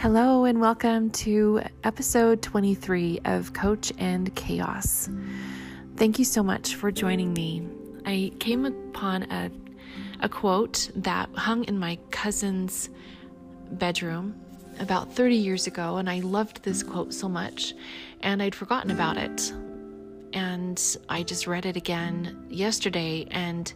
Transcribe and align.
Hello, 0.00 0.44
and 0.44 0.60
welcome 0.60 1.10
to 1.10 1.60
episode 1.82 2.40
23 2.40 3.18
of 3.24 3.52
Coach 3.52 3.92
and 3.98 4.32
Chaos. 4.36 5.10
Thank 5.96 6.20
you 6.20 6.24
so 6.24 6.40
much 6.40 6.76
for 6.76 6.92
joining 6.92 7.32
me. 7.32 7.66
I 8.06 8.30
came 8.38 8.64
upon 8.64 9.24
a, 9.24 9.50
a 10.20 10.28
quote 10.28 10.88
that 10.94 11.28
hung 11.34 11.64
in 11.64 11.80
my 11.80 11.98
cousin's 12.12 12.90
bedroom 13.72 14.40
about 14.78 15.12
30 15.12 15.34
years 15.34 15.66
ago, 15.66 15.96
and 15.96 16.08
I 16.08 16.20
loved 16.20 16.62
this 16.62 16.84
quote 16.84 17.12
so 17.12 17.28
much, 17.28 17.74
and 18.20 18.40
I'd 18.40 18.54
forgotten 18.54 18.92
about 18.92 19.16
it. 19.16 19.52
And 20.32 20.80
I 21.08 21.24
just 21.24 21.48
read 21.48 21.66
it 21.66 21.76
again 21.76 22.46
yesterday, 22.48 23.26
and 23.32 23.72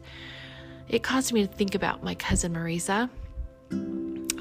it 0.88 1.02
caused 1.02 1.32
me 1.32 1.44
to 1.44 1.52
think 1.52 1.74
about 1.74 2.04
my 2.04 2.14
cousin 2.14 2.54
Marisa 2.54 3.10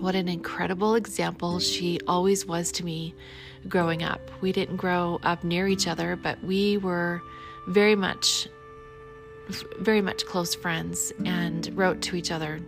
what 0.02 0.16
an 0.16 0.28
incredible 0.28 0.96
example 0.96 1.60
she 1.60 2.00
always 2.08 2.46
was 2.46 2.72
to 2.74 2.86
me 2.86 3.14
growing 3.68 4.04
up. 4.04 4.20
We 4.42 4.52
didn't 4.52 4.78
grow 4.78 5.20
up 5.24 5.44
near 5.44 5.68
each 5.68 5.88
other, 5.88 6.16
but 6.16 6.44
we 6.44 6.78
were 6.78 7.22
very 7.68 7.96
much 7.96 8.48
very 9.80 10.02
much 10.02 10.26
close 10.26 10.56
friends 10.56 11.12
and 11.26 11.76
wrote 11.76 12.02
to 12.02 12.16
each 12.16 12.32
other 12.32 12.62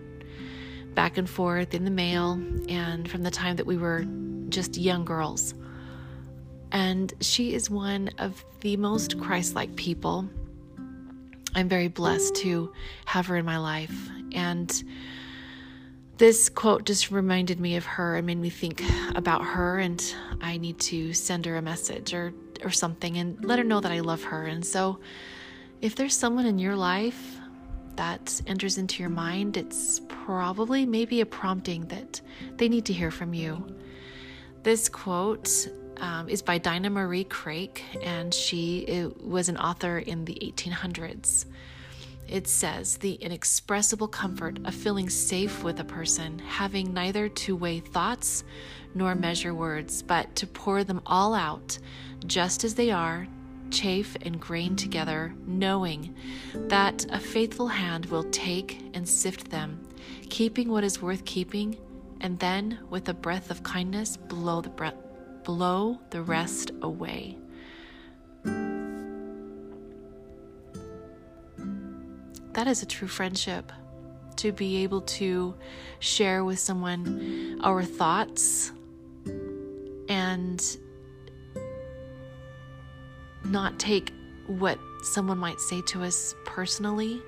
back 0.95 1.17
and 1.17 1.29
forth 1.29 1.73
in 1.73 1.85
the 1.85 1.91
mail 1.91 2.33
and 2.67 3.09
from 3.09 3.23
the 3.23 3.31
time 3.31 3.55
that 3.55 3.65
we 3.65 3.77
were 3.77 4.05
just 4.49 4.77
young 4.77 5.05
girls. 5.05 5.53
And 6.71 7.13
she 7.21 7.53
is 7.53 7.69
one 7.69 8.09
of 8.17 8.43
the 8.61 8.77
most 8.77 9.19
Christ 9.19 9.55
like 9.55 9.75
people. 9.75 10.27
I'm 11.55 11.69
very 11.69 11.87
blessed 11.87 12.35
to 12.37 12.73
have 13.05 13.27
her 13.27 13.37
in 13.37 13.45
my 13.45 13.57
life. 13.57 14.09
And 14.33 14.83
this 16.17 16.49
quote 16.49 16.85
just 16.85 17.11
reminded 17.11 17.59
me 17.59 17.75
of 17.75 17.85
her 17.85 18.15
and 18.15 18.27
made 18.27 18.37
me 18.37 18.49
think 18.49 18.83
about 19.15 19.43
her 19.43 19.79
and 19.79 20.15
I 20.41 20.57
need 20.57 20.79
to 20.81 21.13
send 21.13 21.45
her 21.45 21.57
a 21.57 21.61
message 21.61 22.13
or 22.13 22.33
or 22.63 22.71
something 22.71 23.17
and 23.17 23.43
let 23.43 23.59
her 23.59 23.65
know 23.65 23.79
that 23.81 23.91
I 23.91 23.99
love 23.99 24.23
her. 24.23 24.45
And 24.45 24.65
so 24.65 24.99
if 25.81 25.95
there's 25.95 26.15
someone 26.15 26.45
in 26.45 26.59
your 26.59 26.75
life 26.75 27.37
that 27.95 28.41
enters 28.47 28.77
into 28.77 29.01
your 29.01 29.09
mind, 29.09 29.57
it's 29.57 30.01
probably 30.07 30.85
maybe 30.85 31.21
a 31.21 31.25
prompting 31.25 31.85
that 31.87 32.21
they 32.55 32.69
need 32.69 32.85
to 32.85 32.93
hear 32.93 33.11
from 33.11 33.33
you. 33.33 33.65
This 34.63 34.87
quote 34.87 35.67
um, 35.97 36.29
is 36.29 36.41
by 36.41 36.57
Dinah 36.57 36.89
Marie 36.89 37.25
Craik, 37.25 37.83
and 38.01 38.33
she 38.33 39.09
was 39.19 39.49
an 39.49 39.57
author 39.57 39.99
in 39.99 40.25
the 40.25 40.35
1800s. 40.41 41.45
It 42.27 42.47
says 42.47 42.97
the 42.97 43.13
inexpressible 43.13 44.07
comfort 44.07 44.59
of 44.65 44.73
feeling 44.73 45.09
safe 45.09 45.63
with 45.63 45.79
a 45.79 45.83
person, 45.83 46.39
having 46.39 46.93
neither 46.93 47.29
to 47.29 47.55
weigh 47.55 47.79
thoughts 47.79 48.43
nor 48.95 49.15
measure 49.15 49.53
words, 49.53 50.01
but 50.01 50.35
to 50.37 50.47
pour 50.47 50.83
them 50.83 51.01
all 51.05 51.33
out 51.33 51.77
just 52.25 52.63
as 52.63 52.75
they 52.75 52.91
are, 52.91 53.27
chafe 53.69 54.15
and 54.21 54.39
grain 54.39 54.75
together, 54.75 55.33
knowing 55.45 56.15
that 56.53 57.05
a 57.09 57.19
faithful 57.19 57.67
hand 57.67 58.05
will 58.07 58.23
take 58.25 58.81
and 58.93 59.07
sift 59.07 59.49
them, 59.49 59.81
keeping 60.29 60.69
what 60.69 60.83
is 60.83 61.01
worth 61.01 61.25
keeping, 61.25 61.77
and 62.21 62.39
then 62.39 62.79
with 62.89 63.09
a 63.09 63.13
breath 63.13 63.51
of 63.51 63.63
kindness 63.63 64.15
blow 64.15 64.61
the 64.61 64.93
blow 65.43 65.99
the 66.11 66.21
rest 66.21 66.71
away. 66.81 67.37
That 72.53 72.67
is 72.67 72.83
a 72.83 72.85
true 72.85 73.07
friendship 73.07 73.71
to 74.35 74.51
be 74.51 74.77
able 74.83 75.01
to 75.01 75.55
share 75.99 76.43
with 76.43 76.59
someone 76.59 77.59
our 77.63 77.83
thoughts 77.83 78.71
and 80.09 80.77
not 83.45 83.77
take 83.79 84.11
what 84.47 84.77
someone 85.03 85.37
might 85.37 85.59
say 85.59 85.81
to 85.81 86.03
us 86.03 86.35
personally 86.45 87.21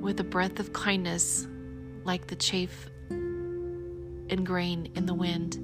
with 0.00 0.20
a 0.20 0.24
breath 0.24 0.60
of 0.60 0.72
kindness 0.72 1.46
like 2.04 2.26
the 2.26 2.36
chaff 2.36 2.88
and 3.10 4.44
grain 4.44 4.90
in 4.94 5.06
the 5.06 5.14
wind 5.14 5.58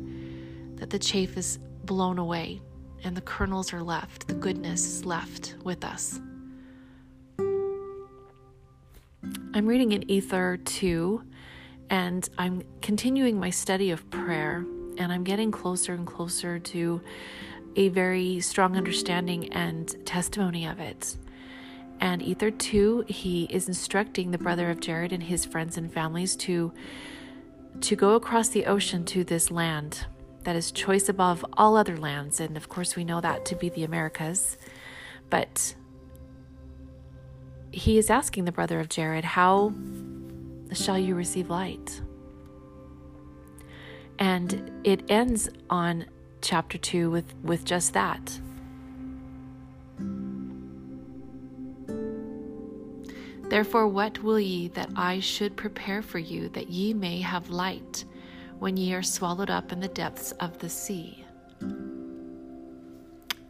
that 0.77 0.91
the 0.91 0.99
chaff 0.99 1.37
is 1.37 1.59
blown 1.85 2.19
away 2.19 2.61
and 3.05 3.17
the 3.17 3.21
kernels 3.21 3.73
are 3.73 3.83
left 3.83 4.27
the 4.29 4.35
goodness 4.35 4.87
is 4.87 5.05
left 5.05 5.57
with 5.65 5.85
us 5.85 6.21
I'm 9.57 9.69
reading 9.69 9.93
in 9.93 10.11
Ether 10.11 10.57
2, 10.57 11.23
and 11.89 12.29
I'm 12.37 12.65
continuing 12.83 13.39
my 13.39 13.51
study 13.51 13.93
of 13.93 14.11
prayer, 14.11 14.67
and 14.99 15.13
I'm 15.13 15.23
getting 15.23 15.53
closer 15.53 15.95
and 15.95 16.05
closer 16.05 16.59
to 16.59 17.01
a 17.77 17.89
very 17.91 18.41
strong 18.41 18.77
understanding 18.77 19.53
and 19.53 19.95
testimony 20.05 20.67
of 20.67 20.81
it. 20.81 21.17
And 22.01 22.21
Ether 22.21 22.51
2, 22.51 23.05
he 23.07 23.45
is 23.45 23.69
instructing 23.69 24.33
the 24.33 24.39
brother 24.39 24.71
of 24.71 24.81
Jared 24.81 25.13
and 25.13 25.23
his 25.23 25.45
friends 25.45 25.79
and 25.79 25.93
families 25.93 26.35
to 26.37 26.73
to 27.81 27.95
go 27.95 28.17
across 28.17 28.49
the 28.49 28.67
ocean 28.67 29.05
to 29.05 29.23
this 29.23 29.53
land 29.53 30.07
that 30.43 30.57
is 30.57 30.73
choice 30.73 31.09
above 31.09 31.45
all 31.53 31.77
other 31.77 31.97
lands. 31.97 32.41
And 32.41 32.57
of 32.57 32.69
course, 32.69 32.97
we 32.97 33.05
know 33.05 33.21
that 33.21 33.45
to 33.47 33.55
be 33.55 33.69
the 33.69 33.85
Americas. 33.85 34.57
But 35.31 35.77
he 37.75 37.99
is 37.99 38.09
asking 38.09 38.45
the 38.45 38.53
brother 38.53 38.79
of 38.79 38.89
Jared, 38.89 39.25
How 39.25 39.73
shall 40.73 40.99
you 40.99 41.15
receive 41.15 41.51
light? 41.51 42.01
And 44.19 44.71
it 44.85 45.03
ends 45.09 45.49
on 45.69 46.07
chapter 46.41 46.79
2 46.79 47.11
with, 47.11 47.35
with 47.43 47.65
just 47.65 47.93
that. 47.95 48.39
Therefore, 53.49 53.89
what 53.89 54.23
will 54.23 54.41
ye 54.41 54.69
that 54.69 54.91
I 54.97 55.21
should 55.21 55.57
prepare 55.57 56.01
for 56.01 56.19
you, 56.19 56.49
that 56.51 56.71
ye 56.71 56.95
may 56.95 57.21
have 57.21 57.51
light 57.51 58.05
when 58.59 58.77
ye 58.77 58.95
are 58.95 59.03
swallowed 59.03 59.51
up 59.51 59.73
in 59.73 59.81
the 59.81 59.89
depths 59.89 60.33
of 60.33 60.59
the 60.59 60.69
sea? 60.69 61.24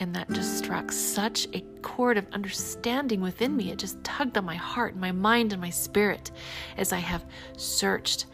And 0.00 0.14
that 0.14 0.30
just 0.32 0.58
struck 0.58 0.90
such 0.90 1.46
a 1.52 1.60
chord 1.82 2.18
of 2.18 2.26
understanding 2.32 3.20
within 3.20 3.56
me. 3.56 3.70
It 3.70 3.78
just 3.78 4.02
tugged 4.02 4.36
on 4.36 4.44
my 4.44 4.56
heart, 4.56 4.92
and 4.92 5.00
my 5.00 5.12
mind, 5.12 5.52
and 5.52 5.62
my 5.62 5.70
spirit 5.70 6.32
as 6.76 6.92
I 6.92 6.98
have 6.98 7.24
searched 7.56 8.26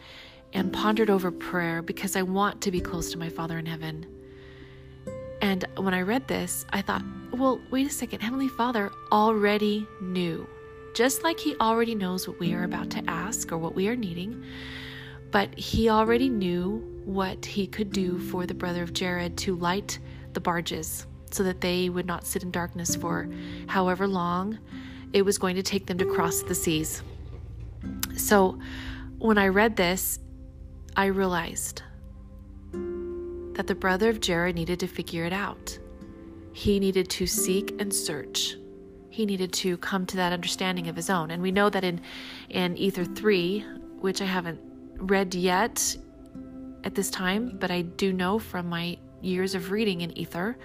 and 0.53 0.73
pondered 0.73 1.09
over 1.09 1.31
prayer 1.31 1.81
because 1.81 2.15
I 2.15 2.23
want 2.23 2.61
to 2.61 2.71
be 2.71 2.81
close 2.81 3.11
to 3.11 3.19
my 3.19 3.29
Father 3.29 3.57
in 3.57 3.65
heaven. 3.65 4.05
And 5.41 5.65
when 5.77 5.93
I 5.93 6.01
read 6.01 6.27
this, 6.27 6.65
I 6.71 6.81
thought, 6.81 7.03
well, 7.31 7.59
wait 7.71 7.87
a 7.87 7.89
second. 7.89 8.21
Heavenly 8.21 8.47
Father 8.49 8.91
already 9.11 9.87
knew, 10.01 10.47
just 10.93 11.23
like 11.23 11.39
He 11.39 11.55
already 11.57 11.95
knows 11.95 12.27
what 12.27 12.39
we 12.39 12.53
are 12.53 12.63
about 12.63 12.89
to 12.91 13.03
ask 13.07 13.51
or 13.51 13.57
what 13.57 13.75
we 13.75 13.87
are 13.87 13.95
needing, 13.95 14.43
but 15.31 15.57
He 15.57 15.89
already 15.89 16.29
knew 16.29 16.79
what 17.05 17.45
He 17.45 17.65
could 17.65 17.91
do 17.91 18.19
for 18.19 18.45
the 18.45 18.53
brother 18.53 18.83
of 18.83 18.93
Jared 18.93 19.37
to 19.39 19.55
light 19.55 19.99
the 20.33 20.41
barges 20.41 21.07
so 21.31 21.43
that 21.43 21.61
they 21.61 21.89
would 21.89 22.05
not 22.05 22.25
sit 22.25 22.43
in 22.43 22.51
darkness 22.51 22.95
for 22.95 23.29
however 23.67 24.07
long 24.07 24.59
it 25.13 25.23
was 25.23 25.37
going 25.37 25.55
to 25.55 25.63
take 25.63 25.85
them 25.85 25.97
to 25.97 26.05
cross 26.05 26.41
the 26.43 26.55
seas. 26.55 27.01
So 28.15 28.59
when 29.19 29.37
I 29.37 29.47
read 29.47 29.75
this, 29.75 30.19
I 30.95 31.05
realized 31.05 31.83
that 33.53 33.67
the 33.67 33.75
brother 33.75 34.09
of 34.09 34.19
Jared 34.19 34.55
needed 34.55 34.79
to 34.79 34.87
figure 34.87 35.25
it 35.25 35.33
out. 35.33 35.77
He 36.53 36.79
needed 36.79 37.09
to 37.11 37.27
seek 37.27 37.79
and 37.79 37.93
search. 37.93 38.57
He 39.09 39.25
needed 39.25 39.51
to 39.53 39.77
come 39.77 40.05
to 40.07 40.17
that 40.17 40.33
understanding 40.33 40.87
of 40.87 40.95
his 40.95 41.09
own. 41.09 41.31
And 41.31 41.41
we 41.41 41.51
know 41.51 41.69
that 41.69 41.83
in, 41.83 42.01
in 42.49 42.77
Ether 42.77 43.05
3, 43.05 43.65
which 43.99 44.21
I 44.21 44.25
haven't 44.25 44.59
read 44.97 45.35
yet 45.35 45.95
at 46.83 46.95
this 46.95 47.09
time, 47.09 47.57
but 47.59 47.71
I 47.71 47.81
do 47.81 48.13
know 48.13 48.39
from 48.39 48.69
my 48.69 48.97
years 49.21 49.53
of 49.53 49.71
reading 49.71 50.01
in 50.01 50.17
Ether 50.17 50.57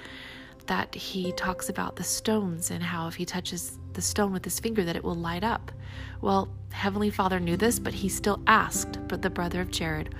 that 0.66 0.94
he 0.94 1.32
talks 1.32 1.68
about 1.68 1.96
the 1.96 2.04
stones 2.04 2.70
and 2.70 2.82
how 2.82 3.08
if 3.08 3.14
he 3.14 3.24
touches 3.24 3.78
the 3.92 4.02
stone 4.02 4.32
with 4.32 4.44
his 4.44 4.60
finger 4.60 4.84
that 4.84 4.96
it 4.96 5.04
will 5.04 5.14
light 5.14 5.44
up. 5.44 5.72
Well, 6.20 6.48
Heavenly 6.70 7.10
Father 7.10 7.40
knew 7.40 7.56
this, 7.56 7.78
but 7.78 7.94
he 7.94 8.08
still 8.08 8.42
asked 8.46 9.06
but 9.08 9.22
the 9.22 9.30
brother 9.30 9.60
of 9.60 9.70
Jared, 9.70 10.14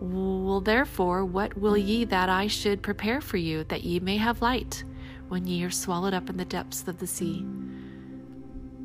Well, 0.00 0.60
therefore, 0.60 1.24
what 1.24 1.56
will 1.56 1.76
ye 1.76 2.04
that 2.04 2.28
I 2.28 2.46
should 2.46 2.82
prepare 2.82 3.20
for 3.20 3.36
you, 3.36 3.64
that 3.64 3.84
ye 3.84 4.00
may 4.00 4.16
have 4.16 4.42
light 4.42 4.84
when 5.28 5.46
ye 5.46 5.62
are 5.64 5.70
swallowed 5.70 6.14
up 6.14 6.28
in 6.28 6.36
the 6.36 6.44
depths 6.44 6.86
of 6.88 6.98
the 6.98 7.06
sea? 7.06 7.46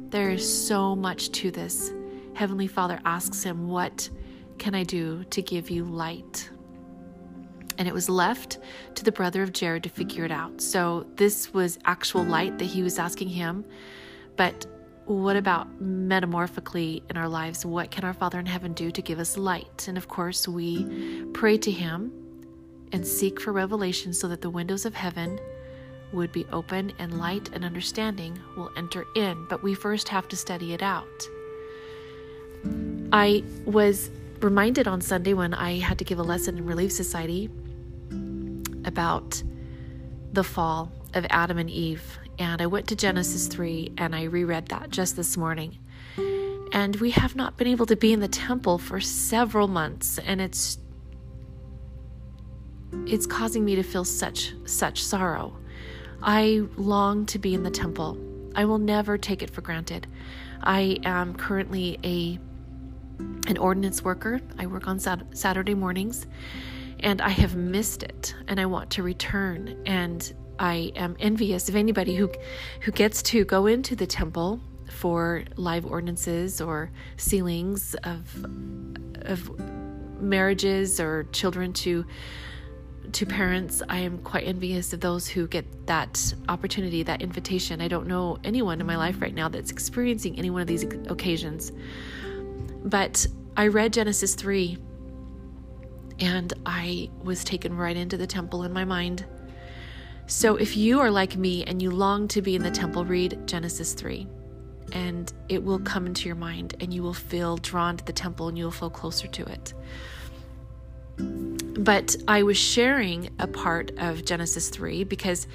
There 0.09 0.29
is 0.29 0.67
so 0.67 0.95
much 0.95 1.31
to 1.31 1.51
this. 1.51 1.91
Heavenly 2.33 2.67
Father 2.67 2.99
asks 3.03 3.43
him, 3.43 3.67
What 3.67 4.09
can 4.57 4.75
I 4.75 4.83
do 4.83 5.23
to 5.25 5.41
give 5.41 5.69
you 5.69 5.83
light? 5.83 6.49
And 7.77 7.87
it 7.87 7.93
was 7.93 8.09
left 8.09 8.59
to 8.95 9.03
the 9.03 9.11
brother 9.11 9.43
of 9.43 9.53
Jared 9.53 9.83
to 9.83 9.89
figure 9.89 10.25
it 10.25 10.31
out. 10.31 10.61
So 10.61 11.05
this 11.15 11.53
was 11.53 11.77
actual 11.85 12.23
light 12.23 12.57
that 12.59 12.65
he 12.65 12.83
was 12.83 12.99
asking 12.99 13.29
him, 13.29 13.65
but 14.35 14.65
what 15.07 15.37
about 15.37 15.79
metamorphically 15.79 17.01
in 17.09 17.15
our 17.15 17.29
lives? 17.29 17.65
What 17.65 17.91
can 17.91 18.03
our 18.03 18.13
Father 18.13 18.39
in 18.39 18.45
heaven 18.45 18.73
do 18.73 18.91
to 18.91 19.01
give 19.01 19.19
us 19.19 19.37
light? 19.37 19.87
And 19.87 19.97
of 19.97 20.09
course, 20.09 20.49
we 20.49 21.25
pray 21.33 21.57
to 21.59 21.71
Him 21.71 22.11
and 22.91 23.07
seek 23.07 23.39
for 23.39 23.53
revelation 23.53 24.13
so 24.13 24.27
that 24.27 24.41
the 24.41 24.49
windows 24.49 24.85
of 24.85 24.93
heaven 24.93 25.39
would 26.11 26.33
be 26.33 26.45
open 26.51 26.91
and 26.99 27.17
light 27.17 27.49
and 27.53 27.63
understanding 27.63 28.37
will 28.57 28.69
enter 28.75 29.05
in. 29.15 29.45
But 29.49 29.63
we 29.63 29.73
first 29.73 30.09
have 30.09 30.27
to 30.27 30.35
study 30.35 30.73
it 30.73 30.83
out. 30.83 31.07
I 33.13 33.43
was 33.65 34.09
reminded 34.41 34.89
on 34.89 34.99
Sunday 34.99 35.33
when 35.33 35.53
I 35.53 35.79
had 35.79 35.97
to 35.99 36.03
give 36.03 36.19
a 36.19 36.23
lesson 36.23 36.57
in 36.57 36.65
Relief 36.65 36.91
Society 36.91 37.49
about 38.87 39.43
the 40.33 40.43
fall 40.43 40.91
of 41.13 41.25
Adam 41.29 41.57
and 41.57 41.69
Eve. 41.69 42.17
And 42.39 42.61
I 42.61 42.67
went 42.67 42.87
to 42.87 42.95
Genesis 42.95 43.47
3 43.47 43.93
and 43.97 44.15
I 44.15 44.23
reread 44.23 44.67
that 44.67 44.89
just 44.89 45.15
this 45.15 45.37
morning. 45.37 45.77
And 46.71 46.95
we 46.97 47.11
have 47.11 47.35
not 47.35 47.57
been 47.57 47.67
able 47.67 47.85
to 47.87 47.95
be 47.95 48.13
in 48.13 48.19
the 48.19 48.27
temple 48.27 48.77
for 48.77 48.99
several 48.99 49.67
months 49.67 50.17
and 50.19 50.41
it's 50.41 50.79
it's 53.05 53.25
causing 53.25 53.65
me 53.65 53.75
to 53.75 53.83
feel 53.83 54.05
such 54.05 54.53
such 54.65 55.03
sorrow. 55.03 55.57
I 56.21 56.63
long 56.77 57.25
to 57.27 57.39
be 57.39 57.53
in 57.53 57.63
the 57.63 57.71
temple. 57.71 58.17
I 58.55 58.65
will 58.65 58.79
never 58.79 59.17
take 59.17 59.43
it 59.43 59.49
for 59.49 59.61
granted. 59.61 60.07
I 60.61 60.99
am 61.03 61.35
currently 61.35 61.99
a 62.03 62.39
an 63.47 63.57
ordinance 63.57 64.03
worker. 64.03 64.41
I 64.59 64.67
work 64.67 64.87
on 64.87 64.99
Saturday 64.99 65.73
mornings 65.73 66.27
and 66.99 67.21
I 67.21 67.29
have 67.29 67.55
missed 67.55 68.03
it 68.03 68.35
and 68.47 68.59
I 68.59 68.65
want 68.65 68.91
to 68.91 69.03
return 69.03 69.81
and 69.85 70.33
I 70.59 70.91
am 70.95 71.15
envious 71.19 71.69
of 71.69 71.75
anybody 71.75 72.15
who 72.15 72.31
who 72.81 72.91
gets 72.91 73.21
to 73.23 73.45
go 73.45 73.67
into 73.67 73.95
the 73.95 74.07
temple 74.07 74.59
for 74.89 75.43
live 75.55 75.85
ordinances 75.85 76.61
or 76.61 76.91
sealings 77.17 77.95
of 78.03 78.45
of 79.21 79.51
marriages 80.21 80.99
or 80.99 81.25
children 81.31 81.73
to 81.73 82.05
to 83.13 83.25
parents. 83.25 83.81
I 83.87 83.99
am 83.99 84.17
quite 84.19 84.45
envious 84.45 84.91
of 84.93 84.99
those 84.99 85.27
who 85.27 85.47
get 85.47 85.87
that 85.87 86.33
opportunity, 86.49 87.03
that 87.03 87.21
invitation. 87.21 87.79
I 87.81 87.87
don't 87.87 88.07
know 88.07 88.37
anyone 88.43 88.81
in 88.81 88.87
my 88.87 88.97
life 88.97 89.21
right 89.21 89.33
now 89.33 89.47
that's 89.47 89.71
experiencing 89.71 90.37
any 90.37 90.49
one 90.49 90.61
of 90.61 90.67
these 90.67 90.83
occasions. 90.83 91.71
But 92.83 93.25
I 93.55 93.67
read 93.67 93.93
Genesis 93.93 94.35
3 94.35 94.77
and 96.19 96.53
I 96.65 97.09
was 97.23 97.43
taken 97.43 97.75
right 97.75 97.95
into 97.95 98.17
the 98.17 98.27
temple 98.27 98.63
in 98.63 98.73
my 98.73 98.85
mind. 98.85 99.25
So 100.25 100.55
if 100.55 100.75
you 100.75 100.99
are 100.99 101.11
like 101.11 101.37
me 101.37 101.63
and 101.63 101.81
you 101.81 101.91
long 101.91 102.27
to 102.29 102.41
be 102.41 102.55
in 102.55 102.63
the 102.63 102.71
temple, 102.71 103.05
read 103.05 103.47
Genesis 103.47 103.93
3 103.93 104.27
and 104.93 105.31
it 105.49 105.63
will 105.63 105.79
come 105.79 106.05
into 106.05 106.25
your 106.27 106.35
mind 106.35 106.75
and 106.79 106.93
you 106.93 107.03
will 107.03 107.13
feel 107.13 107.57
drawn 107.57 107.97
to 107.97 108.05
the 108.05 108.13
temple 108.13 108.47
and 108.47 108.57
you 108.57 108.65
will 108.65 108.71
feel 108.71 108.89
closer 108.89 109.27
to 109.27 109.43
it. 109.45 109.73
But 111.17 112.15
I 112.27 112.43
was 112.43 112.57
sharing 112.57 113.29
a 113.39 113.47
part 113.47 113.91
of 113.97 114.25
Genesis 114.25 114.69
3 114.69 115.03
because 115.03 115.47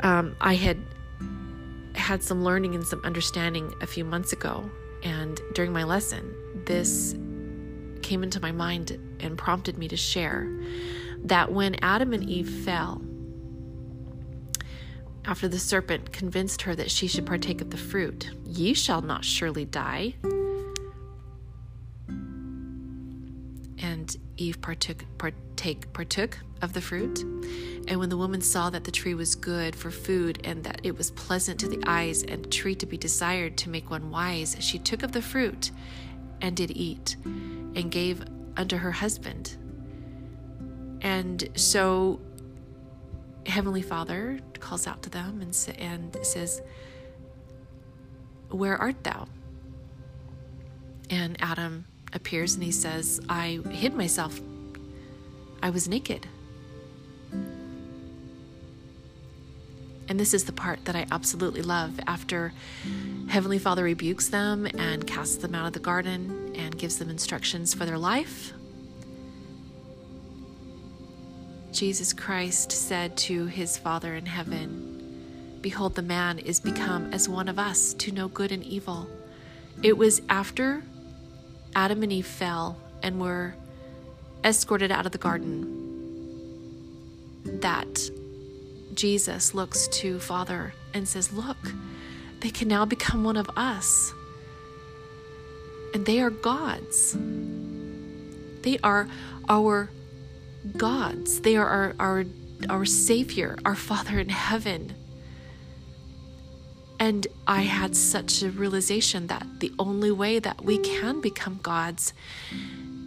um, 0.00 0.36
I 0.40 0.54
had 0.54 0.78
had 1.94 2.22
some 2.22 2.44
learning 2.44 2.74
and 2.74 2.86
some 2.86 3.00
understanding 3.04 3.74
a 3.80 3.86
few 3.86 4.04
months 4.04 4.32
ago. 4.32 4.70
And 5.02 5.40
during 5.54 5.72
my 5.72 5.84
lesson, 5.84 6.34
this 6.66 7.14
came 8.10 8.24
into 8.24 8.40
my 8.40 8.50
mind 8.50 8.98
and 9.20 9.38
prompted 9.38 9.78
me 9.78 9.86
to 9.86 9.96
share 9.96 10.50
that 11.22 11.52
when 11.52 11.76
Adam 11.80 12.12
and 12.12 12.28
Eve 12.28 12.50
fell, 12.64 13.00
after 15.24 15.46
the 15.46 15.60
serpent 15.60 16.12
convinced 16.12 16.62
her 16.62 16.74
that 16.74 16.90
she 16.90 17.06
should 17.06 17.24
partake 17.24 17.60
of 17.60 17.70
the 17.70 17.76
fruit, 17.76 18.28
ye 18.44 18.74
shall 18.74 19.00
not 19.00 19.24
surely 19.24 19.64
die. 19.64 20.16
And 23.78 24.16
Eve 24.36 24.60
partook, 24.60 25.04
partake, 25.16 25.92
partook 25.92 26.36
of 26.62 26.72
the 26.72 26.80
fruit. 26.80 27.20
And 27.86 28.00
when 28.00 28.08
the 28.08 28.16
woman 28.16 28.40
saw 28.40 28.70
that 28.70 28.82
the 28.82 28.90
tree 28.90 29.14
was 29.14 29.36
good 29.36 29.76
for 29.76 29.92
food 29.92 30.40
and 30.42 30.64
that 30.64 30.80
it 30.82 30.98
was 30.98 31.12
pleasant 31.12 31.60
to 31.60 31.68
the 31.68 31.82
eyes 31.86 32.24
and 32.24 32.44
a 32.44 32.48
tree 32.48 32.74
to 32.74 32.86
be 32.86 32.96
desired 32.96 33.56
to 33.58 33.70
make 33.70 33.88
one 33.88 34.10
wise, 34.10 34.56
she 34.58 34.80
took 34.80 35.04
of 35.04 35.12
the 35.12 35.22
fruit 35.22 35.70
and 36.40 36.56
did 36.56 36.70
eat 36.72 37.16
and 37.24 37.90
gave 37.90 38.22
unto 38.56 38.76
her 38.76 38.92
husband. 38.92 39.56
And 41.02 41.48
so 41.54 42.20
Heavenly 43.46 43.82
Father 43.82 44.40
calls 44.58 44.86
out 44.86 45.02
to 45.02 45.10
them 45.10 45.40
and, 45.40 45.74
and 45.78 46.16
says, 46.24 46.62
Where 48.50 48.76
art 48.76 49.02
thou? 49.02 49.28
And 51.08 51.36
Adam 51.40 51.86
appears 52.12 52.54
and 52.54 52.62
he 52.62 52.72
says, 52.72 53.20
I 53.28 53.60
hid 53.70 53.94
myself. 53.94 54.40
I 55.62 55.70
was 55.70 55.88
naked. 55.88 56.26
And 60.10 60.18
this 60.18 60.34
is 60.34 60.42
the 60.42 60.52
part 60.52 60.84
that 60.86 60.96
I 60.96 61.06
absolutely 61.12 61.62
love. 61.62 62.00
After 62.08 62.52
Heavenly 63.28 63.60
Father 63.60 63.84
rebukes 63.84 64.28
them 64.28 64.66
and 64.66 65.06
casts 65.06 65.36
them 65.36 65.54
out 65.54 65.68
of 65.68 65.72
the 65.72 65.78
garden 65.78 66.52
and 66.56 66.76
gives 66.76 66.98
them 66.98 67.08
instructions 67.08 67.72
for 67.72 67.86
their 67.86 67.96
life, 67.96 68.52
Jesus 71.70 72.12
Christ 72.12 72.72
said 72.72 73.16
to 73.18 73.46
his 73.46 73.78
Father 73.78 74.16
in 74.16 74.26
heaven, 74.26 75.58
Behold, 75.60 75.94
the 75.94 76.02
man 76.02 76.40
is 76.40 76.58
become 76.58 77.12
as 77.12 77.28
one 77.28 77.48
of 77.48 77.60
us 77.60 77.94
to 77.94 78.10
know 78.10 78.26
good 78.26 78.50
and 78.50 78.64
evil. 78.64 79.08
It 79.84 79.96
was 79.96 80.22
after 80.28 80.82
Adam 81.76 82.02
and 82.02 82.12
Eve 82.12 82.26
fell 82.26 82.76
and 83.00 83.20
were 83.20 83.54
escorted 84.42 84.90
out 84.90 85.06
of 85.06 85.12
the 85.12 85.18
garden 85.18 85.76
that 87.44 88.10
Jesus 88.94 89.54
looks 89.54 89.88
to 89.88 90.18
Father 90.18 90.74
and 90.94 91.08
says, 91.08 91.32
Look, 91.32 91.58
they 92.40 92.50
can 92.50 92.68
now 92.68 92.84
become 92.84 93.24
one 93.24 93.36
of 93.36 93.50
us. 93.56 94.12
And 95.94 96.06
they 96.06 96.20
are 96.20 96.30
gods. 96.30 97.16
They 98.62 98.78
are 98.82 99.08
our 99.48 99.90
gods. 100.76 101.40
They 101.40 101.56
are 101.56 101.66
our, 101.66 101.94
our, 101.98 102.24
our 102.68 102.84
Savior, 102.84 103.58
our 103.64 103.74
Father 103.74 104.18
in 104.18 104.28
heaven. 104.28 104.94
And 106.98 107.26
I 107.46 107.62
had 107.62 107.96
such 107.96 108.42
a 108.42 108.50
realization 108.50 109.26
that 109.28 109.46
the 109.60 109.72
only 109.78 110.10
way 110.10 110.38
that 110.38 110.62
we 110.62 110.78
can 110.78 111.20
become 111.20 111.58
gods 111.62 112.12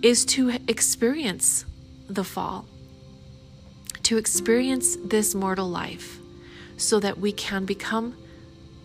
is 0.01 0.25
to 0.25 0.57
experience 0.67 1.65
the 2.10 2.24
fall 2.24 2.65
to 4.03 4.17
experience 4.17 4.98
this 5.03 5.33
mortal 5.33 5.69
life 5.69 6.19
so 6.77 7.00
that 7.00 7.17
we 7.17 7.31
can 7.31 7.65
become 7.65 8.15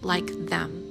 like 0.03 0.27
them. 0.47 0.85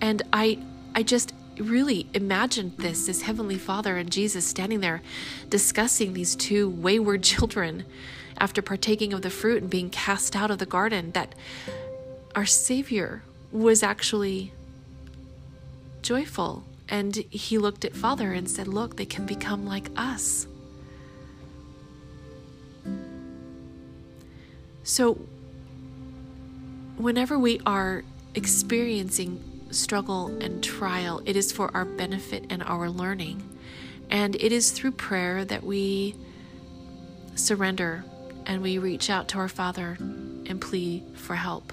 And 0.00 0.22
I 0.32 0.58
I 0.94 1.02
just 1.02 1.32
really 1.58 2.06
imagined 2.14 2.76
this 2.78 3.08
as 3.08 3.22
Heavenly 3.22 3.58
Father 3.58 3.96
and 3.96 4.10
Jesus 4.10 4.46
standing 4.46 4.80
there 4.80 5.02
discussing 5.48 6.14
these 6.14 6.34
two 6.34 6.68
wayward 6.68 7.22
children 7.22 7.84
after 8.38 8.62
partaking 8.62 9.12
of 9.12 9.22
the 9.22 9.30
fruit 9.30 9.62
and 9.62 9.70
being 9.70 9.90
cast 9.90 10.34
out 10.34 10.50
of 10.50 10.58
the 10.58 10.66
garden 10.66 11.12
that 11.12 11.34
our 12.34 12.46
Savior 12.46 13.22
was 13.52 13.82
actually 13.82 14.52
joyful. 16.02 16.64
And 16.88 17.14
he 17.30 17.58
looked 17.58 17.84
at 17.84 17.94
Father 17.94 18.32
and 18.32 18.50
said, 18.50 18.66
Look, 18.66 18.96
they 18.96 19.06
can 19.06 19.26
become 19.26 19.66
like 19.66 19.90
us. 19.96 20.46
So, 24.82 25.14
whenever 26.96 27.38
we 27.38 27.60
are 27.66 28.02
experiencing 28.34 29.42
struggle 29.70 30.28
and 30.40 30.64
trial, 30.64 31.22
it 31.26 31.36
is 31.36 31.52
for 31.52 31.70
our 31.74 31.84
benefit 31.84 32.46
and 32.50 32.62
our 32.62 32.88
learning. 32.88 33.42
And 34.08 34.34
it 34.36 34.52
is 34.52 34.72
through 34.72 34.92
prayer 34.92 35.44
that 35.44 35.62
we 35.62 36.16
surrender 37.34 38.04
and 38.46 38.62
we 38.62 38.78
reach 38.78 39.10
out 39.10 39.28
to 39.28 39.38
our 39.38 39.48
Father 39.48 39.96
and 40.00 40.60
plea 40.60 41.04
for 41.14 41.36
help. 41.36 41.72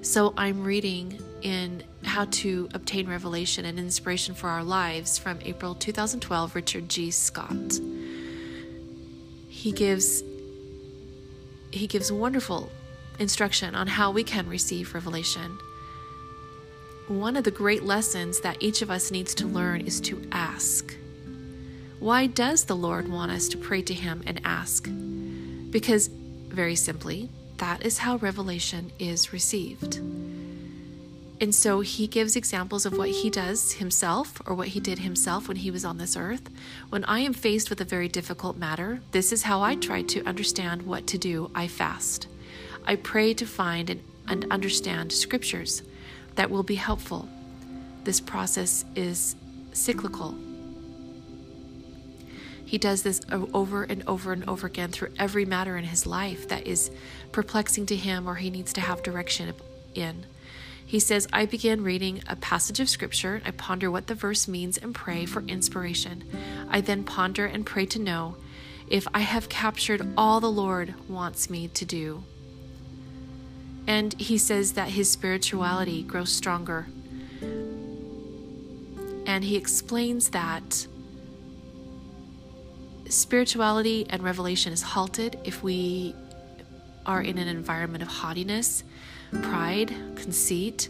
So, 0.00 0.34
I'm 0.36 0.64
reading 0.64 1.20
in 1.42 1.84
How 2.02 2.24
to 2.24 2.68
Obtain 2.74 3.08
Revelation 3.08 3.64
and 3.64 3.78
Inspiration 3.78 4.34
for 4.34 4.48
Our 4.48 4.64
Lives 4.64 5.18
from 5.18 5.38
April 5.44 5.74
2012, 5.74 6.54
Richard 6.54 6.88
G. 6.88 7.10
Scott. 7.10 7.78
He 9.48 9.70
gives 9.70 10.24
he 11.72 11.86
gives 11.86 12.12
wonderful 12.12 12.70
instruction 13.18 13.74
on 13.74 13.86
how 13.86 14.10
we 14.10 14.22
can 14.22 14.48
receive 14.48 14.94
revelation. 14.94 15.58
One 17.08 17.36
of 17.36 17.44
the 17.44 17.50
great 17.50 17.82
lessons 17.82 18.40
that 18.40 18.56
each 18.60 18.82
of 18.82 18.90
us 18.90 19.10
needs 19.10 19.34
to 19.36 19.46
learn 19.46 19.80
is 19.82 20.00
to 20.02 20.22
ask. 20.30 20.94
Why 21.98 22.26
does 22.26 22.64
the 22.64 22.76
Lord 22.76 23.08
want 23.08 23.32
us 23.32 23.48
to 23.48 23.58
pray 23.58 23.82
to 23.82 23.94
Him 23.94 24.22
and 24.26 24.40
ask? 24.44 24.88
Because, 25.70 26.08
very 26.08 26.74
simply, 26.74 27.30
that 27.58 27.84
is 27.84 27.98
how 27.98 28.16
revelation 28.16 28.92
is 28.98 29.32
received. 29.32 30.00
And 31.42 31.52
so 31.52 31.80
he 31.80 32.06
gives 32.06 32.36
examples 32.36 32.86
of 32.86 32.96
what 32.96 33.08
he 33.08 33.28
does 33.28 33.72
himself 33.72 34.40
or 34.46 34.54
what 34.54 34.68
he 34.68 34.78
did 34.78 35.00
himself 35.00 35.48
when 35.48 35.56
he 35.56 35.72
was 35.72 35.84
on 35.84 35.98
this 35.98 36.16
earth. 36.16 36.48
When 36.88 37.04
I 37.06 37.18
am 37.18 37.32
faced 37.32 37.68
with 37.68 37.80
a 37.80 37.84
very 37.84 38.06
difficult 38.06 38.56
matter, 38.56 39.00
this 39.10 39.32
is 39.32 39.42
how 39.42 39.60
I 39.60 39.74
try 39.74 40.02
to 40.02 40.22
understand 40.22 40.82
what 40.82 41.08
to 41.08 41.18
do. 41.18 41.50
I 41.52 41.66
fast. 41.66 42.28
I 42.86 42.94
pray 42.94 43.34
to 43.34 43.44
find 43.44 43.90
and, 43.90 44.04
and 44.28 44.46
understand 44.52 45.10
scriptures 45.10 45.82
that 46.36 46.48
will 46.48 46.62
be 46.62 46.76
helpful. 46.76 47.28
This 48.04 48.20
process 48.20 48.84
is 48.94 49.34
cyclical. 49.72 50.36
He 52.64 52.78
does 52.78 53.02
this 53.02 53.20
over 53.32 53.82
and 53.82 54.04
over 54.06 54.32
and 54.32 54.48
over 54.48 54.68
again 54.68 54.92
through 54.92 55.10
every 55.18 55.44
matter 55.44 55.76
in 55.76 55.82
his 55.86 56.06
life 56.06 56.46
that 56.46 56.68
is 56.68 56.92
perplexing 57.32 57.86
to 57.86 57.96
him 57.96 58.28
or 58.28 58.36
he 58.36 58.48
needs 58.48 58.72
to 58.74 58.80
have 58.80 59.02
direction 59.02 59.52
in. 59.96 60.24
He 60.84 60.98
says, 60.98 61.26
I 61.32 61.46
begin 61.46 61.82
reading 61.82 62.22
a 62.26 62.36
passage 62.36 62.80
of 62.80 62.88
scripture. 62.88 63.40
I 63.44 63.50
ponder 63.50 63.90
what 63.90 64.08
the 64.08 64.14
verse 64.14 64.46
means 64.46 64.76
and 64.76 64.94
pray 64.94 65.24
for 65.24 65.42
inspiration. 65.42 66.24
I 66.68 66.80
then 66.80 67.04
ponder 67.04 67.46
and 67.46 67.64
pray 67.64 67.86
to 67.86 67.98
know 67.98 68.36
if 68.88 69.08
I 69.14 69.20
have 69.20 69.48
captured 69.48 70.06
all 70.16 70.40
the 70.40 70.50
Lord 70.50 70.94
wants 71.08 71.48
me 71.48 71.68
to 71.68 71.84
do. 71.84 72.24
And 73.86 74.12
he 74.20 74.38
says 74.38 74.74
that 74.74 74.90
his 74.90 75.10
spirituality 75.10 76.02
grows 76.02 76.30
stronger. 76.30 76.86
And 79.26 79.44
he 79.44 79.56
explains 79.56 80.30
that 80.30 80.86
spirituality 83.08 84.06
and 84.10 84.22
revelation 84.22 84.72
is 84.72 84.82
halted 84.82 85.38
if 85.44 85.62
we 85.62 86.14
are 87.06 87.22
in 87.22 87.38
an 87.38 87.48
environment 87.48 88.02
of 88.02 88.08
haughtiness 88.08 88.84
pride, 89.40 89.94
conceit, 90.16 90.88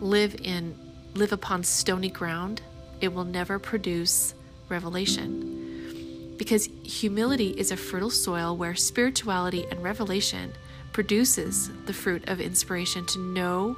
live 0.00 0.36
in 0.42 0.74
live 1.14 1.32
upon 1.32 1.64
stony 1.64 2.10
ground, 2.10 2.60
it 3.00 3.12
will 3.12 3.24
never 3.24 3.58
produce 3.58 4.34
revelation. 4.68 6.34
Because 6.36 6.68
humility 6.84 7.50
is 7.50 7.70
a 7.70 7.76
fertile 7.76 8.10
soil 8.10 8.56
where 8.56 8.74
spirituality 8.74 9.66
and 9.70 9.82
revelation 9.82 10.52
produces 10.92 11.70
the 11.86 11.92
fruit 11.92 12.28
of 12.28 12.40
inspiration 12.40 13.06
to 13.06 13.18
know 13.18 13.76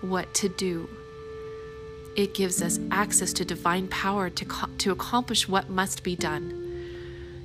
what 0.00 0.32
to 0.34 0.48
do. 0.48 0.88
It 2.16 2.34
gives 2.34 2.62
us 2.62 2.78
access 2.90 3.32
to 3.34 3.44
divine 3.44 3.88
power 3.88 4.30
to, 4.30 4.68
to 4.78 4.92
accomplish 4.92 5.48
what 5.48 5.68
must 5.68 6.02
be 6.02 6.16
done. 6.16 6.64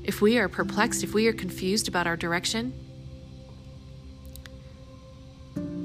If 0.04 0.22
we 0.22 0.38
are 0.38 0.50
perplexed, 0.50 1.04
if 1.04 1.14
we 1.14 1.28
are 1.28 1.34
confused 1.34 1.88
about 1.88 2.08
our 2.08 2.18
direction, 2.18 2.74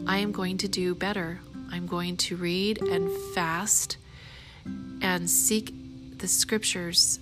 I 0.09 0.19
am 0.19 0.33
going 0.33 0.57
to 0.59 0.69
do 0.69 0.95
better. 0.95 1.39
I'm 1.71 1.87
going 1.87 2.17
to 2.17 2.37
read 2.37 2.81
and 2.81 3.11
fast 3.35 3.99
and 5.03 5.29
seek 5.29 5.75
the 6.19 6.27
scriptures 6.27 7.21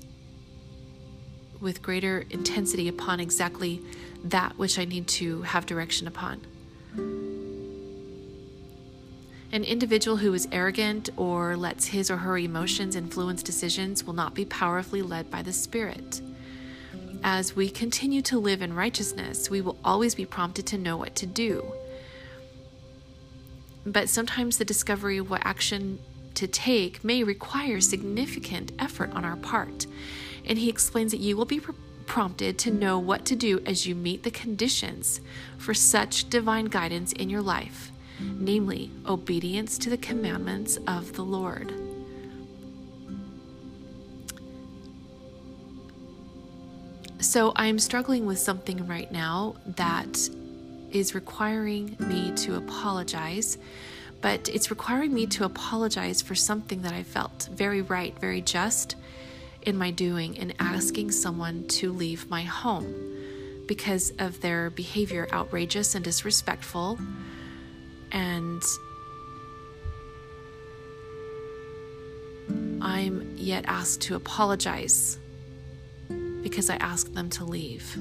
with 1.61 1.83
greater 1.83 2.25
intensity 2.31 2.87
upon 2.87 3.19
exactly 3.19 3.83
that 4.23 4.57
which 4.57 4.79
I 4.79 4.85
need 4.85 5.09
to 5.09 5.43
have 5.43 5.67
direction 5.67 6.07
upon. 6.07 6.41
An 9.51 9.65
individual 9.65 10.17
who 10.17 10.33
is 10.33 10.47
arrogant 10.53 11.11
or 11.17 11.57
lets 11.57 11.87
his 11.87 12.09
or 12.09 12.19
her 12.19 12.39
emotions 12.39 12.95
influence 12.95 13.43
decisions 13.43 14.05
will 14.05 14.15
not 14.15 14.33
be 14.33 14.45
powerfully 14.45 15.03
led 15.03 15.29
by 15.29 15.43
the 15.43 15.53
Spirit. 15.53 16.21
As 17.25 17.57
we 17.57 17.69
continue 17.69 18.23
to 18.23 18.39
live 18.39 18.63
in 18.63 18.75
righteousness, 18.75 19.51
we 19.51 19.61
will 19.61 19.77
always 19.85 20.15
be 20.15 20.25
prompted 20.25 20.67
to 20.67 20.79
know 20.79 20.97
what 20.97 21.17
to 21.17 21.27
do. 21.27 21.76
But 23.87 24.09
sometimes 24.09 24.59
the 24.59 24.65
discovery 24.65 25.17
of 25.17 25.31
what 25.31 25.43
action 25.45 26.01
to 26.35 26.49
take 26.49 27.05
may 27.05 27.23
require 27.23 27.81
significant 27.81 28.73
effort 28.79 29.13
on 29.13 29.25
our 29.25 29.37
part. 29.37 29.87
And 30.45 30.59
he 30.59 30.69
explains 30.69 31.13
that 31.13 31.21
you 31.21 31.37
will 31.37 31.45
be 31.45 31.61
prompted 32.07 32.59
to 32.59 32.71
know 32.71 32.99
what 32.99 33.25
to 33.27 33.37
do 33.37 33.61
as 33.65 33.87
you 33.87 33.95
meet 33.95 34.25
the 34.25 34.31
conditions 34.31 35.21
for 35.57 35.73
such 35.73 36.29
divine 36.29 36.67
guidance 36.67 37.13
in 37.13 37.31
your 37.31 37.43
life, 37.43 37.91
namely, 38.21 38.91
obedience 39.07 39.79
to 39.79 39.91
the 39.91 39.97
commandments 39.97 40.79
of 40.87 41.15
the 41.15 41.25
Lord. 41.25 41.73
So, 47.21 47.53
I'm 47.57 47.79
struggling 47.79 48.27
with 48.27 48.39
something 48.39 48.87
right 48.87 49.11
now 49.11 49.57
that 49.67 50.29
is 50.91 51.15
requiring 51.15 51.97
me 52.01 52.33
to 52.37 52.57
apologize, 52.57 53.59
but 54.21 54.49
it's 54.49 54.71
requiring 54.71 55.13
me 55.13 55.27
to 55.27 55.45
apologize 55.45 56.23
for 56.23 56.35
something 56.35 56.83
that 56.83 56.93
I 56.93 57.03
felt 57.03 57.49
very 57.53 57.83
right, 57.83 58.19
very 58.19 58.41
just 58.41 58.97
in 59.63 59.77
my 59.77 59.91
doing 59.91 60.37
in 60.37 60.55
asking 60.59 61.11
someone 61.11 61.67
to 61.69 61.93
leave 61.93 62.31
my 62.31 62.43
home 62.43 62.95
because 63.67 64.13
of 64.19 64.41
their 64.41 64.71
behavior 64.71 65.29
outrageous 65.33 65.95
and 65.95 66.05
disrespectful 66.05 66.99
and 68.13 68.63
I'm 72.81 73.35
yet 73.37 73.65
asked 73.67 74.03
to 74.03 74.15
apologize 74.15 75.19
because 76.43 76.71
I 76.71 76.77
asked 76.77 77.15
them 77.15 77.29
to 77.31 77.45
leave. 77.45 77.97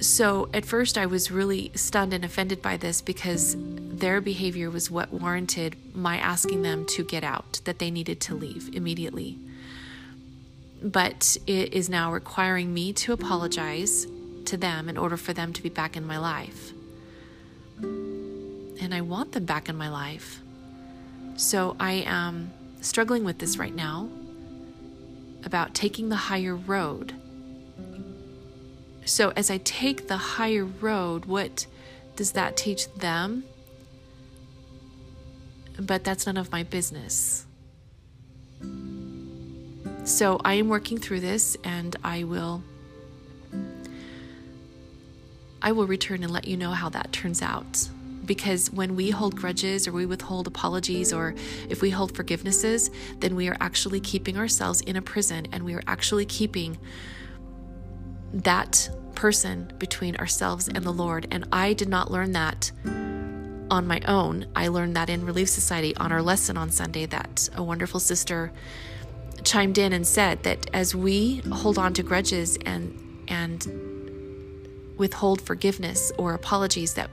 So 0.00 0.48
at 0.54 0.64
first, 0.64 0.96
I 0.96 1.06
was 1.06 1.30
really 1.30 1.72
stunned 1.74 2.14
and 2.14 2.24
offended 2.24 2.62
by 2.62 2.76
this 2.76 3.00
because 3.00 3.56
their 3.58 4.20
behavior 4.20 4.70
was 4.70 4.90
what 4.90 5.12
warranted 5.12 5.76
my 5.94 6.18
asking 6.18 6.62
them 6.62 6.86
to 6.86 7.04
get 7.04 7.24
out, 7.24 7.60
that 7.64 7.80
they 7.80 7.90
needed 7.90 8.20
to 8.22 8.34
leave 8.34 8.72
immediately. 8.74 9.38
But 10.80 11.36
it 11.48 11.74
is 11.74 11.88
now 11.88 12.12
requiring 12.12 12.72
me 12.72 12.92
to 12.94 13.12
apologize 13.12 14.06
to 14.44 14.56
them 14.56 14.88
in 14.88 14.96
order 14.96 15.16
for 15.16 15.32
them 15.32 15.52
to 15.52 15.62
be 15.62 15.68
back 15.68 15.96
in 15.96 16.06
my 16.06 16.18
life. 16.18 16.72
And 17.78 18.94
I 18.94 19.00
want 19.00 19.32
them 19.32 19.44
back 19.44 19.68
in 19.68 19.76
my 19.76 19.88
life. 19.88 20.40
So 21.36 21.74
I 21.80 22.04
am 22.06 22.52
struggling 22.80 23.24
with 23.24 23.38
this 23.38 23.58
right 23.58 23.74
now 23.74 24.08
about 25.44 25.74
taking 25.74 26.08
the 26.08 26.16
higher 26.16 26.54
road 26.54 27.14
so, 29.08 29.32
as 29.36 29.50
I 29.50 29.56
take 29.58 30.06
the 30.06 30.18
higher 30.18 30.66
road, 30.66 31.24
what 31.24 31.66
does 32.14 32.32
that 32.32 32.58
teach 32.58 32.92
them? 32.92 33.44
But 35.80 36.04
that's 36.04 36.26
none 36.26 36.36
of 36.36 36.52
my 36.52 36.62
business. 36.62 37.46
So, 40.04 40.38
I 40.44 40.54
am 40.54 40.68
working 40.68 40.98
through 40.98 41.20
this 41.20 41.56
and 41.64 41.96
I 42.04 42.24
will. 42.24 42.62
I 45.62 45.72
will 45.72 45.86
return 45.86 46.22
and 46.22 46.30
let 46.30 46.46
you 46.46 46.58
know 46.58 46.72
how 46.72 46.90
that 46.90 47.10
turns 47.10 47.40
out. 47.40 47.88
Because 48.26 48.70
when 48.70 48.94
we 48.94 49.08
hold 49.08 49.36
grudges 49.36 49.88
or 49.88 49.92
we 49.92 50.04
withhold 50.04 50.46
apologies 50.46 51.14
or 51.14 51.34
if 51.70 51.80
we 51.80 51.88
hold 51.88 52.12
forgivenesses, 52.12 52.90
then 53.20 53.34
we 53.34 53.48
are 53.48 53.56
actually 53.58 54.00
keeping 54.00 54.36
ourselves 54.36 54.82
in 54.82 54.96
a 54.96 55.02
prison 55.02 55.46
and 55.50 55.64
we 55.64 55.72
are 55.72 55.82
actually 55.86 56.26
keeping 56.26 56.76
that 58.32 58.90
person 59.14 59.72
between 59.78 60.16
ourselves 60.16 60.68
and 60.68 60.84
the 60.84 60.92
Lord. 60.92 61.26
And 61.30 61.46
I 61.50 61.72
did 61.72 61.88
not 61.88 62.10
learn 62.10 62.32
that 62.32 62.70
on 63.70 63.86
my 63.86 64.00
own. 64.06 64.46
I 64.54 64.68
learned 64.68 64.96
that 64.96 65.10
in 65.10 65.24
Relief 65.26 65.48
Society 65.48 65.96
on 65.96 66.12
our 66.12 66.22
lesson 66.22 66.56
on 66.56 66.70
Sunday 66.70 67.06
that 67.06 67.48
a 67.54 67.62
wonderful 67.62 68.00
sister 68.00 68.52
chimed 69.44 69.78
in 69.78 69.92
and 69.92 70.06
said 70.06 70.42
that 70.42 70.68
as 70.72 70.94
we 70.94 71.38
hold 71.52 71.78
on 71.78 71.94
to 71.94 72.02
grudges 72.02 72.58
and 72.64 72.98
and 73.28 73.66
withhold 74.96 75.40
forgiveness 75.40 76.10
or 76.18 76.34
apologies 76.34 76.94
that 76.94 77.10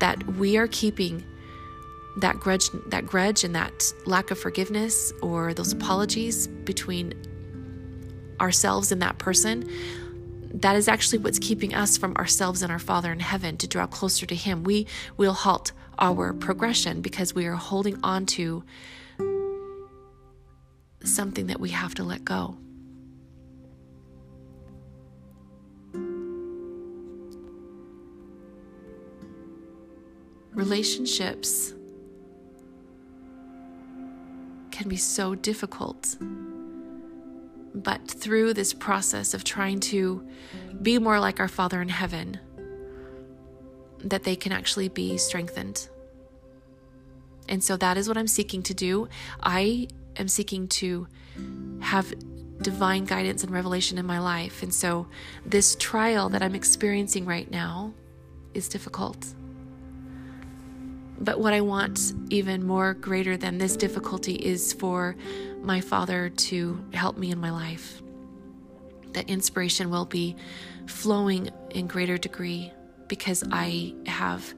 that 0.00 0.26
we 0.34 0.56
are 0.56 0.66
keeping 0.66 1.24
that 2.16 2.40
grudge 2.40 2.68
that 2.86 3.06
grudge 3.06 3.44
and 3.44 3.54
that 3.54 3.84
lack 4.04 4.30
of 4.30 4.38
forgiveness 4.38 5.12
or 5.22 5.54
those 5.54 5.72
apologies 5.72 6.48
between 6.48 7.14
ourselves 8.40 8.90
and 8.90 9.00
that 9.00 9.18
person 9.18 9.68
that 10.52 10.76
is 10.76 10.88
actually 10.88 11.18
what's 11.18 11.38
keeping 11.38 11.74
us 11.74 11.96
from 11.96 12.16
ourselves 12.16 12.62
and 12.62 12.72
our 12.72 12.78
Father 12.78 13.12
in 13.12 13.20
heaven 13.20 13.56
to 13.58 13.66
draw 13.66 13.86
closer 13.86 14.26
to 14.26 14.34
Him. 14.34 14.64
We 14.64 14.86
will 15.16 15.32
halt 15.32 15.72
our 15.98 16.32
progression 16.32 17.02
because 17.02 17.34
we 17.34 17.46
are 17.46 17.54
holding 17.54 17.98
on 18.02 18.26
to 18.26 18.64
something 21.04 21.46
that 21.46 21.60
we 21.60 21.70
have 21.70 21.94
to 21.94 22.04
let 22.04 22.24
go. 22.24 22.56
Relationships 30.52 31.72
can 34.72 34.88
be 34.88 34.96
so 34.96 35.34
difficult 35.34 36.16
but 37.74 38.06
through 38.08 38.54
this 38.54 38.72
process 38.72 39.34
of 39.34 39.44
trying 39.44 39.80
to 39.80 40.26
be 40.82 40.98
more 40.98 41.20
like 41.20 41.40
our 41.40 41.48
Father 41.48 41.80
in 41.82 41.88
heaven, 41.88 42.38
that 44.04 44.24
they 44.24 44.36
can 44.36 44.52
actually 44.52 44.88
be 44.88 45.16
strengthened 45.18 45.88
And 47.50 47.62
so 47.62 47.76
that 47.78 47.96
is 47.98 48.08
what 48.08 48.16
I'm 48.16 48.28
seeking 48.28 48.62
to 48.64 48.74
do. 48.74 49.08
I 49.42 49.88
am 50.16 50.28
seeking 50.28 50.68
to 50.68 51.08
have 51.80 52.14
divine 52.62 53.04
guidance 53.04 53.42
and 53.42 53.52
revelation 53.52 53.98
in 53.98 54.06
my 54.06 54.20
life. 54.20 54.62
And 54.62 54.72
so 54.72 55.08
this 55.44 55.76
trial 55.76 56.28
that 56.30 56.42
I'm 56.42 56.54
experiencing 56.54 57.26
right 57.26 57.50
now 57.50 57.92
is 58.54 58.68
difficult. 58.68 59.26
But 61.20 61.38
what 61.38 61.52
I 61.52 61.60
want 61.60 62.14
even 62.30 62.66
more 62.66 62.94
greater 62.94 63.36
than 63.36 63.58
this 63.58 63.76
difficulty 63.76 64.34
is 64.34 64.72
for 64.72 65.16
my 65.60 65.80
Father 65.80 66.30
to 66.30 66.82
help 66.94 67.18
me 67.18 67.30
in 67.30 67.38
my 67.38 67.50
life. 67.50 68.00
That 69.12 69.28
inspiration 69.28 69.90
will 69.90 70.06
be 70.06 70.36
flowing 70.86 71.50
in 71.70 71.86
greater 71.86 72.16
degree 72.16 72.72
because 73.08 73.44
I 73.52 73.94
have 74.06 74.54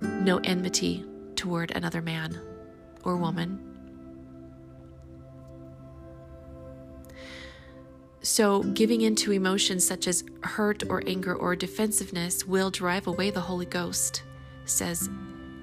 no 0.00 0.38
enmity 0.38 1.04
toward 1.36 1.70
another 1.70 2.02
man 2.02 2.40
or 3.04 3.16
woman. 3.16 3.68
So, 8.24 8.62
giving 8.62 9.00
into 9.00 9.32
emotions 9.32 9.84
such 9.84 10.06
as 10.06 10.24
hurt 10.42 10.84
or 10.88 11.02
anger 11.06 11.34
or 11.34 11.56
defensiveness 11.56 12.46
will 12.46 12.70
drive 12.70 13.08
away 13.08 13.30
the 13.30 13.40
Holy 13.40 13.66
Ghost, 13.66 14.22
says 14.64 15.10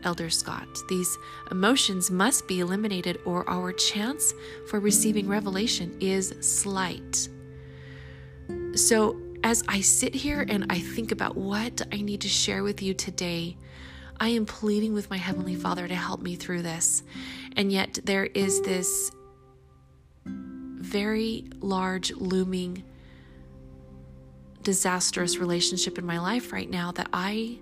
Elder 0.03 0.29
Scott. 0.29 0.67
These 0.87 1.17
emotions 1.51 2.09
must 2.11 2.47
be 2.47 2.59
eliminated, 2.59 3.19
or 3.25 3.49
our 3.49 3.71
chance 3.71 4.33
for 4.67 4.79
receiving 4.79 5.27
revelation 5.27 5.95
is 5.99 6.33
slight. 6.41 7.27
So, 8.75 9.19
as 9.43 9.63
I 9.67 9.81
sit 9.81 10.13
here 10.13 10.45
and 10.47 10.65
I 10.69 10.79
think 10.79 11.11
about 11.11 11.37
what 11.37 11.81
I 11.91 12.01
need 12.01 12.21
to 12.21 12.27
share 12.27 12.63
with 12.63 12.81
you 12.81 12.93
today, 12.93 13.57
I 14.19 14.29
am 14.29 14.45
pleading 14.45 14.93
with 14.93 15.09
my 15.09 15.17
Heavenly 15.17 15.55
Father 15.55 15.87
to 15.87 15.95
help 15.95 16.21
me 16.21 16.35
through 16.35 16.61
this. 16.61 17.03
And 17.55 17.71
yet, 17.71 17.99
there 18.03 18.25
is 18.25 18.61
this 18.61 19.11
very 20.25 21.45
large, 21.59 22.11
looming, 22.11 22.83
disastrous 24.63 25.37
relationship 25.37 25.97
in 25.97 26.05
my 26.05 26.19
life 26.19 26.51
right 26.51 26.69
now 26.69 26.91
that 26.91 27.07
I 27.13 27.59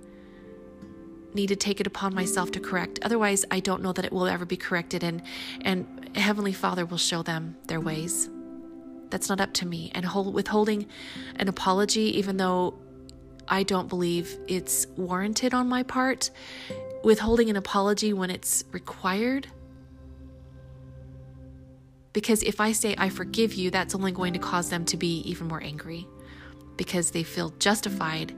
need 1.37 1.47
to 1.47 1.55
take 1.55 1.79
it 1.79 1.87
upon 1.87 2.13
myself 2.13 2.51
to 2.51 2.59
correct. 2.59 2.99
Otherwise, 3.01 3.45
I 3.49 3.61
don't 3.61 3.81
know 3.81 3.93
that 3.93 4.03
it 4.03 4.11
will 4.11 4.27
ever 4.27 4.45
be 4.45 4.57
corrected 4.57 5.03
and 5.03 5.21
and 5.61 5.85
Heavenly 6.15 6.53
Father 6.53 6.85
will 6.85 6.97
show 6.97 7.23
them 7.23 7.55
their 7.67 7.79
ways. 7.79 8.29
That's 9.09 9.29
not 9.29 9.39
up 9.39 9.53
to 9.53 9.65
me. 9.65 9.91
And 9.95 10.03
hold, 10.03 10.33
withholding 10.33 10.87
an 11.37 11.47
apology 11.47 12.17
even 12.17 12.35
though 12.35 12.73
I 13.47 13.63
don't 13.63 13.87
believe 13.87 14.37
it's 14.49 14.87
warranted 14.97 15.53
on 15.53 15.69
my 15.69 15.83
part, 15.83 16.31
withholding 17.03 17.49
an 17.49 17.55
apology 17.55 18.11
when 18.11 18.29
it's 18.29 18.65
required 18.73 19.47
because 22.17 22.41
if 22.41 22.59
I 22.59 22.71
say 22.71 22.95
I 22.97 23.09
forgive 23.09 23.53
you, 23.53 23.69
that's 23.69 23.93
only 23.93 24.11
going 24.11 24.33
to 24.33 24.39
cause 24.39 24.71
them 24.71 24.85
to 24.85 24.97
be 24.97 25.19
even 25.29 25.47
more 25.47 25.61
angry 25.61 26.07
because 26.75 27.11
they 27.11 27.21
feel 27.21 27.51
justified 27.59 28.33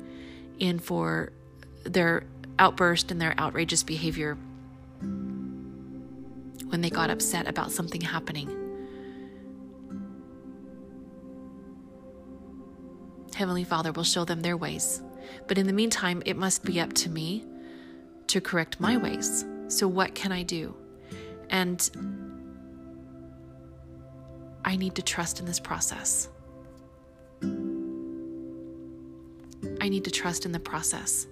in 0.60 0.80
for 0.80 1.32
their 1.86 2.26
outburst 2.60 3.12
and 3.12 3.20
their 3.20 3.38
outrageous 3.40 3.84
behavior 3.84 4.38
when 6.70 6.82
they 6.82 6.90
got 6.90 7.10
upset 7.10 7.48
about 7.48 7.72
something 7.72 8.02
happening. 8.02 8.56
Heavenly 13.36 13.64
Father 13.64 13.92
will 13.92 14.04
show 14.04 14.26
them 14.26 14.42
their 14.42 14.58
ways. 14.58 15.02
But 15.48 15.58
in 15.58 15.66
the 15.66 15.74
meantime, 15.74 16.22
it 16.26 16.38
must 16.38 16.64
be 16.64 16.80
up 16.80 16.94
to 16.94 17.10
me 17.10 17.46
to 18.28 18.42
correct 18.42 18.80
my 18.80 18.98
ways. 18.98 19.46
So, 19.68 19.88
what 19.88 20.14
can 20.14 20.32
I 20.32 20.44
do? 20.44 20.76
And 21.50 21.90
I 24.66 24.76
need 24.76 24.96
to 24.96 25.02
trust 25.02 25.40
in 25.40 25.46
this 25.46 25.60
process. 25.60 26.30
I 29.82 29.88
need 29.90 30.04
to 30.04 30.12
trust 30.12 30.46
in 30.46 30.52
the 30.52 30.60
process. 30.60 31.26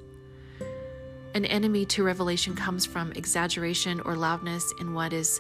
An 1.38 1.46
enemy 1.46 1.86
to 1.86 2.02
revelation 2.02 2.56
comes 2.56 2.88
from 2.88 3.12
exaggeration 3.12 4.00
or 4.00 4.16
loudness 4.16 4.74
in 4.80 4.96
what 4.96 5.14
is 5.14 5.40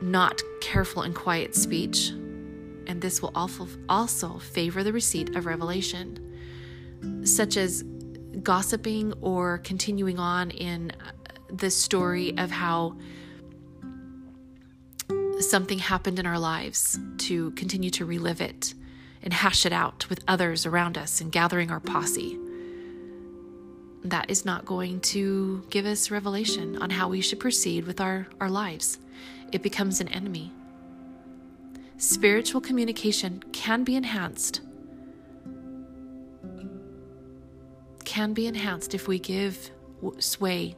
not 0.00 0.40
careful 0.60 1.02
and 1.02 1.12
quiet 1.12 1.56
speech, 1.56 2.10
and 2.10 3.00
this 3.00 3.20
will 3.20 3.32
also 3.34 4.38
favor 4.38 4.84
the 4.84 4.92
receipt 4.92 5.34
of 5.34 5.46
revelation, 5.46 7.24
such 7.24 7.56
as 7.56 7.82
gossiping 8.44 9.12
or 9.20 9.58
continuing 9.64 10.20
on 10.20 10.52
in 10.52 10.92
the 11.48 11.72
story 11.72 12.38
of 12.38 12.52
how 12.52 12.96
something 15.40 15.80
happened 15.80 16.20
in 16.20 16.26
our 16.26 16.38
lives 16.38 17.00
to 17.18 17.50
continue 17.52 17.90
to 17.90 18.04
relive 18.04 18.40
it 18.40 18.74
and 19.24 19.32
hash 19.32 19.66
it 19.66 19.72
out 19.72 20.08
with 20.08 20.22
others 20.28 20.64
around 20.64 20.96
us 20.96 21.20
and 21.20 21.32
gathering 21.32 21.72
our 21.72 21.80
posse. 21.80 22.38
That 24.04 24.30
is 24.30 24.44
not 24.44 24.66
going 24.66 25.00
to 25.00 25.64
give 25.70 25.86
us 25.86 26.10
revelation 26.10 26.80
on 26.82 26.90
how 26.90 27.08
we 27.08 27.22
should 27.22 27.40
proceed 27.40 27.86
with 27.86 28.00
our, 28.00 28.26
our 28.38 28.50
lives. 28.50 28.98
It 29.50 29.62
becomes 29.62 30.00
an 30.00 30.08
enemy. 30.08 30.52
Spiritual 31.96 32.60
communication 32.60 33.42
can 33.52 33.82
be 33.82 33.96
enhanced. 33.96 34.60
Can 38.04 38.34
be 38.34 38.46
enhanced 38.46 38.94
if 38.94 39.08
we 39.08 39.18
give 39.18 39.70
sway 40.18 40.76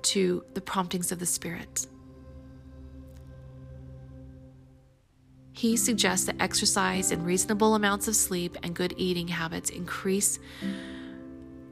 to 0.00 0.42
the 0.54 0.60
promptings 0.62 1.12
of 1.12 1.18
the 1.18 1.26
Spirit. 1.26 1.86
He 5.52 5.76
suggests 5.76 6.24
that 6.26 6.36
exercise 6.40 7.10
and 7.10 7.26
reasonable 7.26 7.74
amounts 7.74 8.08
of 8.08 8.16
sleep 8.16 8.56
and 8.62 8.74
good 8.74 8.94
eating 8.96 9.28
habits 9.28 9.70
increase 9.70 10.38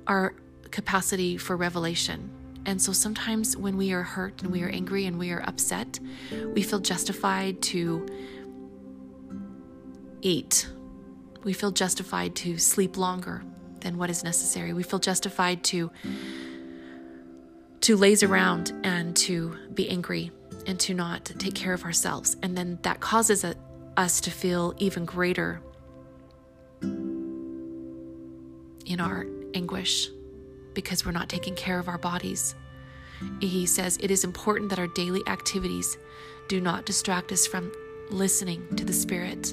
our 0.07 0.35
capacity 0.71 1.37
for 1.37 1.57
revelation. 1.57 2.31
And 2.67 2.83
so 2.83 2.93
sometimes 2.93 3.57
when 3.57 3.77
we 3.77 3.93
are 3.93 4.03
hurt 4.03 4.43
and 4.43 4.51
we 4.51 4.63
are 4.63 4.69
angry 4.69 5.07
and 5.07 5.19
we 5.19 5.31
are 5.31 5.43
upset, 5.47 6.01
we 6.53 6.63
feel 6.63 6.81
justified 6.81 7.63
to 7.63 8.07
eat. 10.21 10.69
We 11.45 11.53
feel 11.53 11.71
justified 11.71 12.35
to 12.37 12.59
sleep 12.59 12.97
longer 12.97 13.45
than 13.81 13.97
what 13.99 14.11
is 14.11 14.25
necessary. 14.25 14.73
We 14.73 14.83
feel 14.83 14.99
justified 14.99 15.63
to 15.65 15.91
to 17.83 17.97
laze 17.97 18.25
around 18.25 18.73
and 18.83 19.15
to 19.15 19.57
be 19.73 19.89
angry 19.89 20.33
and 20.67 20.81
to 20.81 20.93
not 20.93 21.25
take 21.39 21.55
care 21.55 21.73
of 21.73 21.85
ourselves. 21.85 22.37
And 22.43 22.59
then 22.59 22.81
that 22.83 22.99
causes 22.99 23.45
a, 23.45 23.55
us 23.97 24.21
to 24.23 24.31
feel 24.33 24.75
even 24.79 25.05
greater 25.05 25.63
in 28.87 28.99
our 28.99 29.27
anguish 29.55 30.09
because 30.77 31.05
we're 31.05 31.11
not 31.11 31.29
taking 31.29 31.57
care 31.57 31.81
of 31.81 31.89
our 31.89 31.99
bodies. 31.99 32.55
He 33.41 33.67
says 33.67 33.99
it 34.01 34.13
is 34.13 34.23
important 34.23 34.71
that 34.71 34.79
our 34.79 34.87
daily 34.87 35.27
activities 35.27 35.99
do 36.47 36.61
not 36.61 36.87
distract 36.87 37.33
us 37.33 37.49
from 37.49 37.73
listening 38.11 38.65
to 38.77 38.85
the 38.85 38.93
Spirit. 38.93 39.53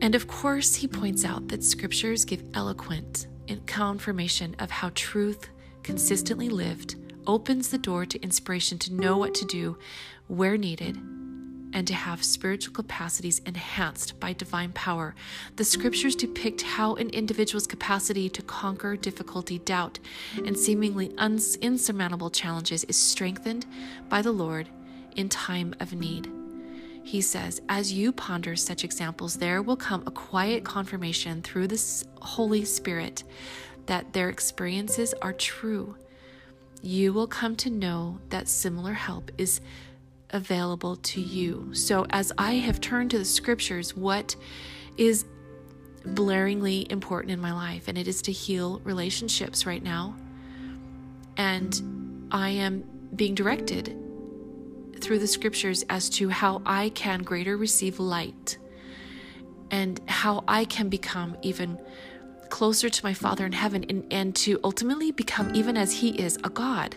And 0.00 0.14
of 0.14 0.26
course, 0.26 0.76
he 0.76 0.88
points 0.88 1.26
out 1.26 1.48
that 1.48 1.62
scriptures 1.62 2.24
give 2.24 2.42
eloquent 2.54 3.26
confirmation 3.70 4.56
of 4.58 4.70
how 4.70 4.90
truth, 4.94 5.48
consistently 5.82 6.48
lived, 6.48 6.96
opens 7.26 7.68
the 7.68 7.78
door 7.78 8.04
to 8.04 8.20
inspiration 8.20 8.78
to 8.78 8.92
know 8.92 9.16
what 9.16 9.34
to 9.34 9.44
do 9.44 9.78
where 10.26 10.56
needed, 10.56 10.98
and 11.72 11.86
to 11.86 11.94
have 11.94 12.24
spiritual 12.24 12.74
capacities 12.74 13.40
enhanced 13.46 14.18
by 14.20 14.32
divine 14.32 14.72
power. 14.72 15.14
The 15.56 15.64
scriptures 15.64 16.16
depict 16.16 16.62
how 16.62 16.94
an 16.96 17.10
individual's 17.10 17.66
capacity 17.66 18.28
to 18.30 18.42
conquer 18.42 18.96
difficulty, 18.96 19.58
doubt, 19.58 19.98
and 20.44 20.58
seemingly 20.58 21.14
uns- 21.18 21.56
insurmountable 21.56 22.30
challenges 22.30 22.84
is 22.84 22.96
strengthened 22.96 23.66
by 24.08 24.22
the 24.22 24.32
Lord 24.32 24.68
in 25.16 25.28
time 25.28 25.74
of 25.80 25.92
need. 25.92 26.30
He 27.02 27.20
says, 27.20 27.60
As 27.68 27.92
you 27.92 28.12
ponder 28.12 28.56
such 28.56 28.84
examples, 28.84 29.36
there 29.36 29.62
will 29.62 29.76
come 29.76 30.02
a 30.06 30.10
quiet 30.10 30.64
confirmation 30.64 31.42
through 31.42 31.68
the 31.68 32.04
Holy 32.20 32.64
Spirit 32.64 33.24
that 33.86 34.12
their 34.12 34.28
experiences 34.28 35.14
are 35.22 35.32
true. 35.32 35.96
You 36.82 37.12
will 37.12 37.26
come 37.26 37.56
to 37.56 37.70
know 37.70 38.20
that 38.28 38.48
similar 38.48 38.92
help 38.92 39.30
is 39.38 39.60
available 40.30 40.96
to 40.96 41.20
you. 41.20 41.74
So, 41.74 42.06
as 42.10 42.32
I 42.38 42.54
have 42.54 42.80
turned 42.80 43.10
to 43.12 43.18
the 43.18 43.24
scriptures, 43.24 43.96
what 43.96 44.36
is 44.96 45.24
blaringly 46.04 46.90
important 46.90 47.32
in 47.32 47.40
my 47.40 47.52
life? 47.52 47.88
And 47.88 47.98
it 47.98 48.08
is 48.08 48.22
to 48.22 48.32
heal 48.32 48.80
relationships 48.84 49.66
right 49.66 49.82
now. 49.82 50.16
And 51.36 52.28
I 52.30 52.50
am 52.50 52.84
being 53.14 53.34
directed 53.34 53.96
through 55.00 55.18
the 55.18 55.26
scriptures 55.26 55.84
as 55.88 56.10
to 56.10 56.28
how 56.28 56.62
I 56.66 56.90
can 56.90 57.22
greater 57.22 57.56
receive 57.56 57.98
light 57.98 58.58
and 59.70 60.00
how 60.06 60.44
I 60.46 60.64
can 60.64 60.88
become 60.88 61.36
even 61.42 61.78
closer 62.50 62.90
to 62.90 63.04
my 63.04 63.14
Father 63.14 63.46
in 63.46 63.52
heaven 63.52 63.84
and, 63.88 64.04
and 64.10 64.36
to 64.36 64.58
ultimately 64.64 65.12
become 65.12 65.54
even 65.54 65.76
as 65.76 65.92
He 65.92 66.10
is 66.10 66.36
a 66.44 66.50
God. 66.50 66.96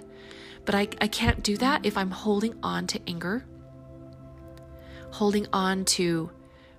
But 0.65 0.75
I, 0.75 0.87
I 1.01 1.07
can't 1.07 1.43
do 1.43 1.57
that 1.57 1.85
if 1.85 1.97
I'm 1.97 2.11
holding 2.11 2.55
on 2.63 2.87
to 2.87 2.99
anger, 3.07 3.45
holding 5.11 5.47
on 5.51 5.85
to, 5.85 6.29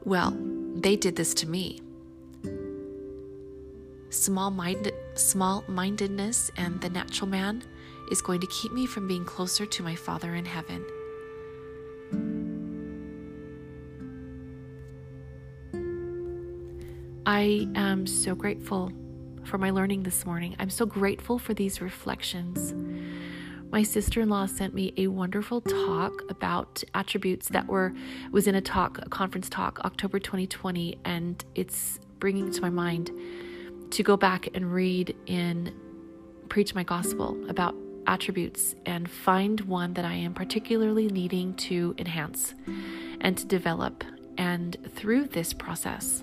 well, 0.05 0.37
they 0.75 0.97
did 0.97 1.17
this 1.17 1.35
to 1.35 1.49
me. 1.49 1.81
Small 4.11 4.51
minded 4.51 4.95
small 5.15 5.65
mindedness 5.69 6.51
and 6.57 6.81
the 6.81 6.89
natural 6.89 7.29
man 7.29 7.63
is 8.11 8.23
going 8.23 8.41
to 8.41 8.47
keep 8.47 8.73
me 8.73 8.87
from 8.87 9.09
being 9.09 9.25
closer 9.25 9.67
to 9.67 9.83
my 9.83 9.95
Father 9.95 10.35
in 10.35 10.45
heaven. 10.45 10.85
I 17.27 17.67
am 17.75 18.07
so 18.07 18.35
grateful 18.35 18.93
for 19.45 19.57
my 19.59 19.71
learning 19.71 20.03
this 20.03 20.27
morning. 20.27 20.55
I'm 20.59 20.71
so 20.71 20.85
grateful 20.85 21.39
for 21.39 21.55
these 21.55 21.81
reflections. 21.81 22.75
My 23.75 23.83
sister-in-law 23.83 24.47
sent 24.47 24.73
me 24.73 24.95
a 24.97 25.09
wonderful 25.09 25.61
talk 25.61 26.13
about 26.29 26.85
attributes 26.95 27.49
that 27.49 27.67
were 27.67 27.93
was 28.31 28.47
in 28.47 28.55
a 28.55 28.61
talk, 28.61 28.99
a 29.03 29.09
conference 29.09 29.49
talk, 29.49 29.81
October 29.85 30.21
2020, 30.21 31.01
and 31.05 31.45
it's 31.57 31.99
bringing 32.21 32.53
to 32.53 32.61
my 32.61 32.71
mind 32.71 33.11
to 33.91 34.05
go 34.05 34.17
back 34.17 34.47
and 34.55 34.73
read 34.73 35.17
in 35.27 35.75
Preach 36.49 36.73
My 36.77 36.85
Gospel 36.85 37.37
about 37.51 37.75
attributes 38.07 38.77
and 38.87 39.11
find 39.11 39.61
one 39.63 39.95
that 39.95 40.05
I 40.05 40.15
am 40.15 40.35
particularly 40.35 41.09
needing 41.09 41.55
to 41.55 41.97
enhance 41.99 42.55
and 43.23 43.37
to 43.37 43.45
develop. 43.45 44.05
And 44.39 44.77
through 44.95 45.25
this 45.25 45.53
process, 45.53 46.23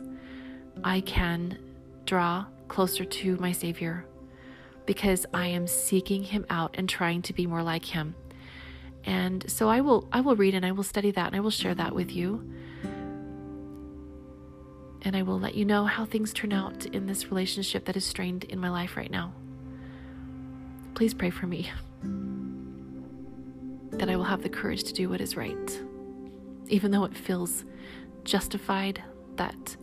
I 0.85 1.01
can 1.01 1.57
draw 2.05 2.45
closer 2.69 3.03
to 3.03 3.35
my 3.41 3.51
Savior 3.51 4.05
because 4.85 5.25
I 5.33 5.47
am 5.47 5.67
seeking 5.67 6.23
him 6.23 6.45
out 6.49 6.75
and 6.75 6.87
trying 6.87 7.21
to 7.23 7.33
be 7.33 7.45
more 7.45 7.63
like 7.63 7.85
him. 7.85 8.15
And 9.03 9.49
so 9.49 9.69
I 9.69 9.81
will 9.81 10.07
I 10.11 10.21
will 10.21 10.35
read 10.35 10.53
and 10.53 10.65
I 10.65 10.71
will 10.71 10.83
study 10.83 11.11
that 11.11 11.27
and 11.27 11.35
I 11.35 11.39
will 11.39 11.49
share 11.49 11.75
that 11.75 11.95
with 11.95 12.11
you. 12.11 12.49
And 15.03 15.15
I 15.15 15.23
will 15.23 15.39
let 15.39 15.55
you 15.55 15.65
know 15.65 15.85
how 15.85 16.05
things 16.05 16.31
turn 16.31 16.53
out 16.53 16.85
in 16.85 17.07
this 17.07 17.31
relationship 17.31 17.85
that 17.85 17.97
is 17.97 18.05
strained 18.05 18.43
in 18.45 18.59
my 18.59 18.69
life 18.69 18.95
right 18.95 19.09
now. 19.09 19.33
Please 20.93 21.15
pray 21.15 21.31
for 21.31 21.47
me 21.47 21.71
that 23.97 24.09
I 24.09 24.15
will 24.15 24.25
have 24.25 24.43
the 24.43 24.49
courage 24.49 24.83
to 24.83 24.93
do 24.93 25.09
what 25.09 25.21
is 25.21 25.35
right, 25.35 25.81
even 26.67 26.91
though 26.91 27.03
it 27.03 27.17
feels 27.17 27.65
justified 28.23 29.01
that 29.37 29.75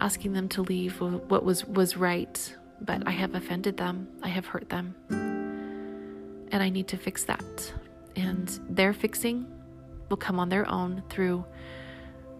asking 0.00 0.32
them 0.32 0.48
to 0.48 0.62
leave 0.62 1.00
what 1.00 1.44
was 1.44 1.64
was 1.64 1.96
right, 1.96 2.54
but 2.80 3.06
I 3.06 3.10
have 3.10 3.34
offended 3.34 3.76
them, 3.76 4.08
I 4.22 4.28
have 4.28 4.46
hurt 4.46 4.68
them, 4.68 4.94
and 5.10 6.62
I 6.62 6.68
need 6.70 6.88
to 6.88 6.96
fix 6.96 7.24
that. 7.24 7.72
And 8.16 8.48
their 8.68 8.92
fixing 8.92 9.46
will 10.08 10.16
come 10.16 10.38
on 10.40 10.48
their 10.48 10.68
own 10.68 11.02
through 11.08 11.44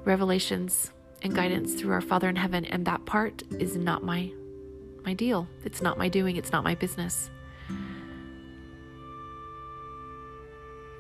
revelations 0.05 0.93
and 1.23 1.35
guidance 1.35 1.75
through 1.75 1.93
our 1.93 2.01
Father 2.01 2.29
in 2.29 2.37
heaven, 2.37 2.65
and 2.65 2.87
that 2.87 3.05
part 3.07 3.43
is 3.59 3.77
not 3.77 4.03
my 4.03 4.31
my 5.05 5.15
deal. 5.15 5.49
It's 5.65 5.81
not 5.81 5.97
my 5.97 6.09
doing, 6.09 6.37
it's 6.37 6.53
not 6.53 6.65
my 6.65 6.75
business. 6.75 7.31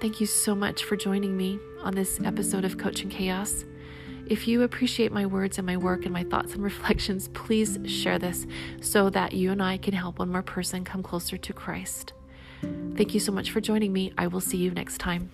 Thank 0.00 0.20
you 0.20 0.26
so 0.26 0.54
much 0.54 0.84
for 0.84 0.96
joining 0.96 1.36
me 1.36 1.58
on 1.82 1.94
this 1.94 2.20
episode 2.24 2.64
of 2.64 2.78
Coach 2.78 3.02
in 3.02 3.08
Chaos. 3.10 3.64
If 4.28 4.46
you 4.46 4.62
appreciate 4.62 5.10
my 5.10 5.24
words 5.24 5.56
and 5.56 5.66
my 5.66 5.78
work 5.78 6.04
and 6.04 6.12
my 6.12 6.22
thoughts 6.22 6.52
and 6.52 6.62
reflections, 6.72 7.28
please 7.28 7.78
share 7.86 8.18
this 8.18 8.46
so 8.80 9.08
that 9.10 9.32
you 9.32 9.50
and 9.50 9.62
I 9.62 9.78
can 9.78 9.94
help 9.94 10.18
one 10.18 10.30
more 10.30 10.42
person 10.42 10.84
come 10.84 11.02
closer 11.02 11.38
to 11.38 11.52
Christ. 11.52 12.12
Thank 12.60 13.14
you 13.14 13.20
so 13.20 13.32
much 13.32 13.50
for 13.50 13.60
joining 13.60 13.92
me. 13.92 14.12
I 14.18 14.26
will 14.26 14.40
see 14.40 14.58
you 14.58 14.70
next 14.70 14.98
time. 14.98 15.30